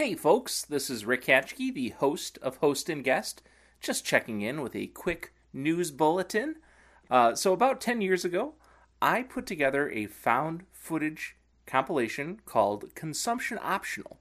[0.00, 3.42] Hey folks, this is Rick Hatchke, the host of Host and Guest,
[3.82, 6.56] just checking in with a quick news bulletin.
[7.10, 8.54] Uh, so, about 10 years ago,
[9.02, 11.36] I put together a found footage
[11.66, 14.16] compilation called Consumption Optional.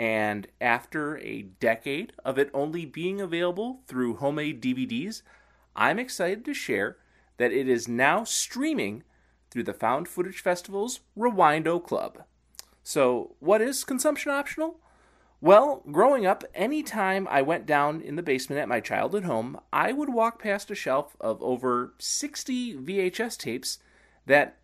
[0.00, 5.22] And after a decade of it only being available through homemade DVDs,
[5.76, 6.96] I'm excited to share
[7.36, 9.04] that it is now streaming
[9.52, 12.24] through the Found Footage Festival's Rewind-O Club.
[12.82, 14.80] So, what is consumption optional?
[15.44, 19.92] Well, growing up, anytime I went down in the basement at my childhood home, I
[19.92, 23.78] would walk past a shelf of over 60 VHS tapes
[24.24, 24.56] that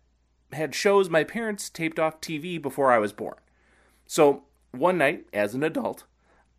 [0.51, 3.35] had shows my parents taped off TV before I was born.
[4.07, 6.05] So, one night, as an adult,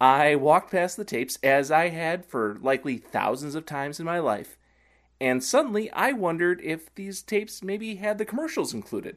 [0.00, 4.20] I walked past the tapes, as I had for likely thousands of times in my
[4.20, 4.56] life,
[5.20, 9.16] and suddenly I wondered if these tapes maybe had the commercials included.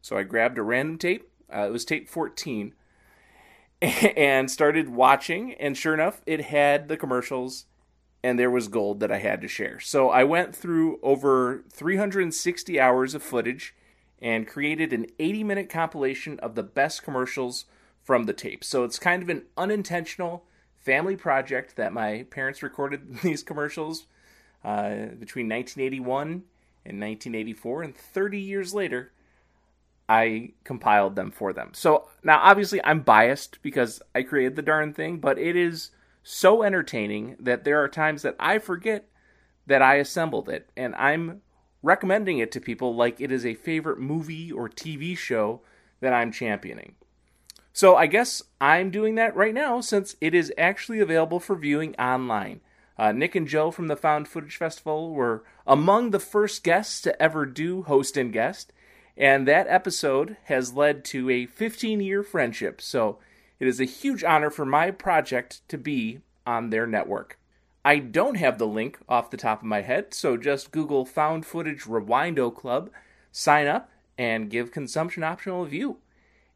[0.00, 2.72] So I grabbed a random tape, uh, it was tape 14
[4.16, 7.64] and started watching and sure enough it had the commercials
[8.22, 9.80] and there was gold that I had to share.
[9.80, 13.74] So I went through over 360 hours of footage
[14.20, 17.64] and created an 80 minute compilation of the best commercials
[18.02, 18.62] from the tape.
[18.62, 20.44] So it's kind of an unintentional
[20.78, 24.06] family project that my parents recorded these commercials
[24.64, 26.44] uh, between 1981
[26.84, 29.12] and 1984 and 30 years later
[30.10, 31.70] I compiled them for them.
[31.72, 35.92] So now, obviously, I'm biased because I created the darn thing, but it is
[36.24, 39.06] so entertaining that there are times that I forget
[39.68, 41.42] that I assembled it, and I'm
[41.80, 45.60] recommending it to people like it is a favorite movie or TV show
[46.00, 46.96] that I'm championing.
[47.72, 51.94] So I guess I'm doing that right now since it is actually available for viewing
[52.00, 52.62] online.
[52.98, 57.22] Uh, Nick and Joe from the Found Footage Festival were among the first guests to
[57.22, 58.72] ever do host and guest,
[59.16, 62.80] and that episode has led to a 15 year friendship.
[62.80, 63.18] So
[63.58, 67.38] it is a huge honor for my project to be on their network.
[67.84, 71.46] I don't have the link off the top of my head, so just Google Found
[71.46, 72.90] Footage Rewind-O Club,
[73.32, 75.96] sign up, and give Consumption Optional a view.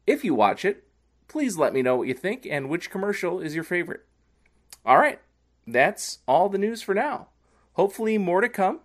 [0.05, 0.83] If you watch it,
[1.27, 4.05] please let me know what you think and which commercial is your favorite.
[4.85, 5.19] All right,
[5.65, 7.29] that's all the news for now.
[7.73, 8.81] Hopefully, more to come.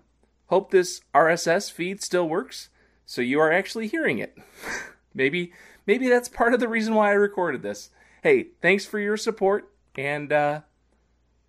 [0.47, 2.70] Hope this RSS feed still works.
[3.10, 4.38] So you are actually hearing it.
[5.15, 5.53] maybe
[5.84, 7.91] maybe that's part of the reason why I recorded this.
[8.22, 10.60] Hey, thanks for your support and uh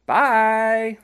[0.07, 0.97] bye.